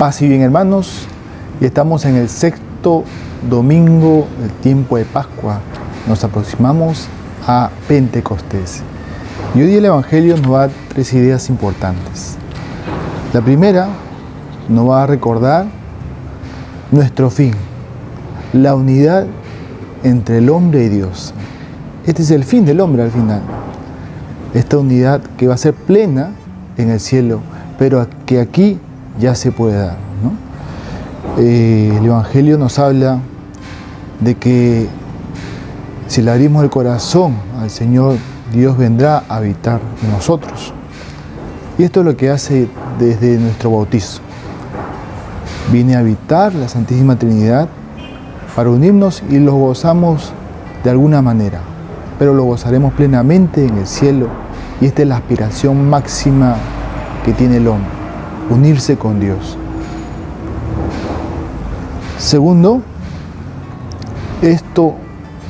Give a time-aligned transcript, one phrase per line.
[0.00, 1.04] Paz y bien hermanos,
[1.60, 3.04] y estamos en el sexto
[3.50, 5.60] domingo del tiempo de Pascua.
[6.08, 7.06] Nos aproximamos
[7.46, 8.80] a Pentecostés.
[9.54, 12.38] Y hoy el Evangelio nos va a dar tres ideas importantes.
[13.34, 13.88] La primera
[14.70, 15.66] nos va a recordar
[16.90, 17.52] nuestro fin,
[18.54, 19.26] la unidad
[20.02, 21.34] entre el hombre y Dios.
[22.06, 23.42] Este es el fin del hombre al final.
[24.54, 26.30] Esta unidad que va a ser plena
[26.78, 27.40] en el cielo,
[27.78, 28.80] pero que aquí
[29.20, 29.96] ya se puede dar.
[31.38, 33.20] Eh, el Evangelio nos habla
[34.20, 34.88] de que
[36.08, 38.16] si le abrimos el corazón al Señor,
[38.52, 40.74] Dios vendrá a habitar en nosotros.
[41.78, 44.20] Y esto es lo que hace desde nuestro bautizo.
[45.70, 47.68] Viene a habitar la Santísima Trinidad
[48.56, 50.32] para unirnos y lo gozamos
[50.82, 51.60] de alguna manera,
[52.18, 54.26] pero lo gozaremos plenamente en el cielo
[54.80, 56.56] y esta es la aspiración máxima
[57.24, 57.90] que tiene el hombre,
[58.50, 59.56] unirse con Dios.
[62.18, 62.82] Segundo,
[64.42, 64.94] esto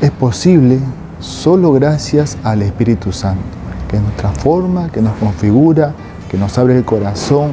[0.01, 0.79] es posible
[1.19, 3.43] solo gracias al Espíritu Santo,
[3.89, 5.93] que nos transforma, que nos configura,
[6.31, 7.53] que nos abre el corazón.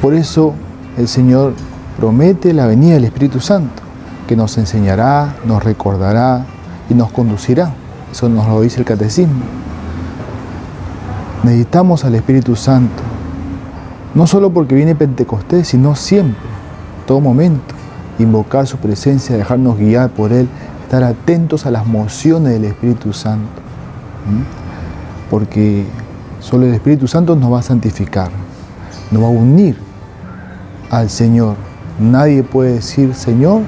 [0.00, 0.54] Por eso
[0.98, 1.54] el Señor
[1.98, 3.82] promete la venida del Espíritu Santo,
[4.26, 6.44] que nos enseñará, nos recordará
[6.90, 7.72] y nos conducirá.
[8.10, 9.42] Eso nos lo dice el Catecismo.
[11.42, 13.01] Meditamos al Espíritu Santo,
[14.14, 16.40] no solo porque viene Pentecostés, sino siempre,
[17.06, 17.74] todo momento,
[18.18, 20.48] invocar su presencia, dejarnos guiar por Él,
[20.82, 23.48] estar atentos a las mociones del Espíritu Santo,
[25.30, 25.86] porque
[26.40, 28.30] solo el Espíritu Santo nos va a santificar,
[29.10, 29.76] nos va a unir
[30.90, 31.56] al Señor.
[31.98, 33.62] Nadie puede decir Señor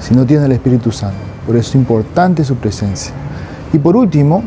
[0.00, 1.18] si no tiene el Espíritu Santo.
[1.46, 3.12] Por eso es importante su presencia.
[3.72, 4.42] Y por último,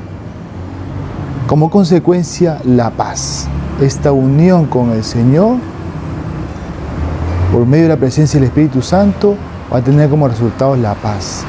[1.47, 3.47] como consecuencia, la paz.
[3.81, 5.57] Esta unión con el Señor,
[7.51, 9.35] por medio de la presencia del Espíritu Santo,
[9.71, 11.43] va a tener como resultado la paz.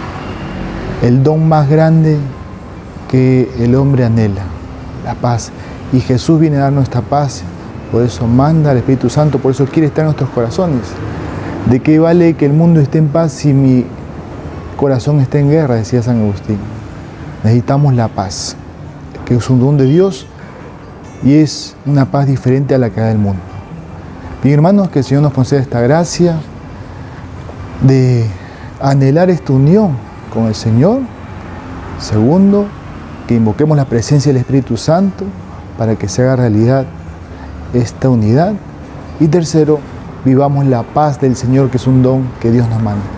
[1.02, 2.18] El don más grande
[3.08, 4.42] que el hombre anhela,
[5.04, 5.52] la paz.
[5.92, 7.42] Y Jesús viene a darnos esta paz.
[7.92, 10.82] Por eso manda al Espíritu Santo, por eso quiere estar en nuestros corazones.
[11.70, 13.86] ¿De qué vale que el mundo esté en paz si mi
[14.76, 15.76] corazón está en guerra?
[15.76, 16.58] Decía San Agustín.
[17.44, 18.56] Necesitamos la paz
[19.24, 20.26] que es un don de Dios
[21.22, 23.40] y es una paz diferente a la que da el mundo.
[24.42, 26.36] Bien hermanos, que el Señor nos conceda esta gracia
[27.82, 28.26] de
[28.80, 29.96] anhelar esta unión
[30.32, 31.00] con el Señor.
[31.98, 32.66] Segundo,
[33.26, 35.24] que invoquemos la presencia del Espíritu Santo
[35.78, 36.84] para que se haga realidad
[37.72, 38.54] esta unidad.
[39.18, 39.80] Y tercero,
[40.24, 43.15] vivamos la paz del Señor, que es un don que Dios nos manda.